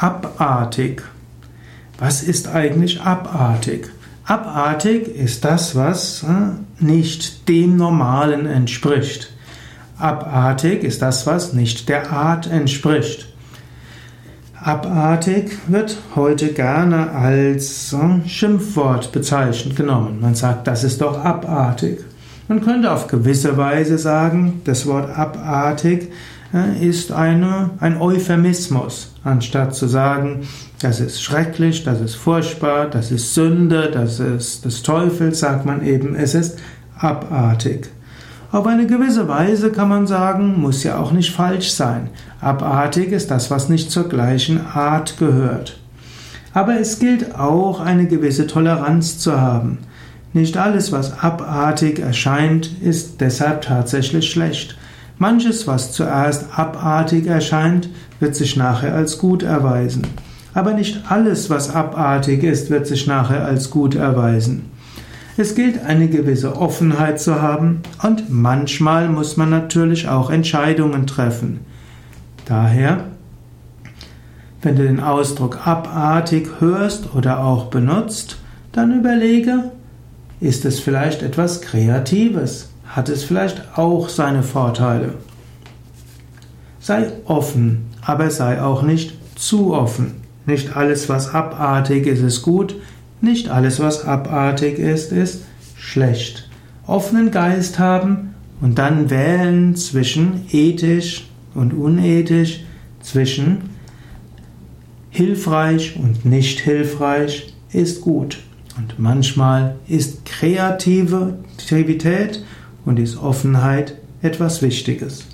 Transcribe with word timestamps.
abartig. 0.00 1.02
Was 1.98 2.22
ist 2.22 2.48
eigentlich 2.48 3.00
abartig? 3.00 3.90
Abartig 4.24 5.08
ist 5.08 5.44
das, 5.44 5.74
was 5.74 6.22
äh, 6.22 6.84
nicht 6.84 7.48
dem 7.48 7.76
Normalen 7.76 8.46
entspricht. 8.46 9.32
Abartig 9.98 10.84
ist 10.84 11.02
das, 11.02 11.26
was 11.26 11.52
nicht 11.52 11.88
der 11.88 12.12
Art 12.12 12.46
entspricht. 12.46 13.26
Abartig 14.60 15.56
wird 15.66 15.96
heute 16.14 16.52
gerne 16.52 17.10
als 17.10 17.92
äh, 17.92 18.28
Schimpfwort 18.28 19.10
bezeichnet 19.10 19.74
genommen. 19.74 20.20
Man 20.20 20.36
sagt, 20.36 20.66
das 20.68 20.84
ist 20.84 21.00
doch 21.00 21.24
abartig. 21.24 22.04
Man 22.46 22.62
könnte 22.62 22.92
auf 22.92 23.08
gewisse 23.08 23.56
Weise 23.56 23.98
sagen, 23.98 24.60
das 24.64 24.86
Wort 24.86 25.10
abartig 25.16 26.12
ist 26.80 27.12
eine, 27.12 27.70
ein 27.78 28.00
Euphemismus, 28.00 29.14
anstatt 29.22 29.74
zu 29.74 29.86
sagen, 29.86 30.48
das 30.80 31.00
ist 31.00 31.22
schrecklich, 31.22 31.84
das 31.84 32.00
ist 32.00 32.14
furchtbar, 32.14 32.86
das 32.86 33.10
ist 33.10 33.34
Sünde, 33.34 33.90
das 33.92 34.18
ist 34.18 34.64
des 34.64 34.82
Teufels, 34.82 35.40
sagt 35.40 35.66
man 35.66 35.84
eben, 35.84 36.14
es 36.14 36.34
ist 36.34 36.58
abartig. 36.98 37.90
Auf 38.50 38.66
eine 38.66 38.86
gewisse 38.86 39.28
Weise 39.28 39.70
kann 39.70 39.90
man 39.90 40.06
sagen, 40.06 40.58
muss 40.58 40.82
ja 40.82 40.98
auch 40.98 41.12
nicht 41.12 41.34
falsch 41.34 41.70
sein. 41.70 42.08
Abartig 42.40 43.12
ist 43.12 43.30
das, 43.30 43.50
was 43.50 43.68
nicht 43.68 43.90
zur 43.90 44.08
gleichen 44.08 44.66
Art 44.66 45.18
gehört. 45.18 45.78
Aber 46.54 46.80
es 46.80 46.98
gilt 46.98 47.34
auch, 47.34 47.80
eine 47.80 48.06
gewisse 48.06 48.46
Toleranz 48.46 49.18
zu 49.18 49.38
haben. 49.38 49.78
Nicht 50.32 50.56
alles, 50.56 50.92
was 50.92 51.22
abartig 51.22 51.98
erscheint, 51.98 52.70
ist 52.80 53.20
deshalb 53.20 53.62
tatsächlich 53.62 54.30
schlecht. 54.30 54.78
Manches, 55.18 55.66
was 55.66 55.92
zuerst 55.92 56.46
abartig 56.56 57.26
erscheint, 57.26 57.88
wird 58.20 58.36
sich 58.36 58.56
nachher 58.56 58.94
als 58.94 59.18
gut 59.18 59.42
erweisen. 59.42 60.06
Aber 60.54 60.74
nicht 60.74 61.10
alles, 61.10 61.50
was 61.50 61.74
abartig 61.74 62.42
ist, 62.42 62.70
wird 62.70 62.86
sich 62.86 63.06
nachher 63.06 63.44
als 63.44 63.70
gut 63.70 63.94
erweisen. 63.94 64.70
Es 65.36 65.54
gilt 65.54 65.84
eine 65.84 66.08
gewisse 66.08 66.56
Offenheit 66.56 67.20
zu 67.20 67.40
haben 67.40 67.82
und 68.02 68.28
manchmal 68.28 69.08
muss 69.08 69.36
man 69.36 69.50
natürlich 69.50 70.08
auch 70.08 70.30
Entscheidungen 70.30 71.06
treffen. 71.06 71.60
Daher, 72.44 73.04
wenn 74.62 74.74
du 74.74 74.82
den 74.82 75.00
Ausdruck 75.00 75.64
abartig 75.66 76.48
hörst 76.58 77.14
oder 77.14 77.44
auch 77.44 77.66
benutzt, 77.66 78.38
dann 78.72 78.98
überlege, 78.98 79.70
ist 80.40 80.64
es 80.64 80.80
vielleicht 80.80 81.22
etwas 81.22 81.60
Kreatives? 81.60 82.70
Hat 82.88 83.08
es 83.08 83.24
vielleicht 83.24 83.76
auch 83.76 84.08
seine 84.08 84.42
Vorteile? 84.42 85.14
Sei 86.80 87.12
offen, 87.26 87.86
aber 88.00 88.30
sei 88.30 88.62
auch 88.62 88.82
nicht 88.82 89.14
zu 89.36 89.74
offen. 89.74 90.14
Nicht 90.46 90.76
alles, 90.76 91.08
was 91.08 91.34
abartig 91.34 92.06
ist, 92.06 92.22
ist 92.22 92.42
gut, 92.42 92.76
nicht 93.20 93.50
alles, 93.50 93.80
was 93.80 94.04
abartig 94.04 94.78
ist, 94.78 95.12
ist 95.12 95.44
schlecht. 95.76 96.48
Offenen 96.86 97.30
Geist 97.30 97.78
haben 97.78 98.34
und 98.60 98.78
dann 98.78 99.10
wählen 99.10 99.76
zwischen 99.76 100.46
ethisch 100.50 101.28
und 101.54 101.74
unethisch, 101.74 102.64
zwischen 103.00 103.70
hilfreich 105.10 105.96
und 105.96 106.24
nicht 106.24 106.60
hilfreich 106.60 107.52
ist 107.72 108.00
gut. 108.00 108.38
Und 108.76 108.98
manchmal 108.98 109.76
ist 109.88 110.24
Kreativität 110.24 112.42
und 112.88 112.98
ist 112.98 113.18
Offenheit 113.18 113.96
etwas 114.22 114.62
Wichtiges. 114.62 115.26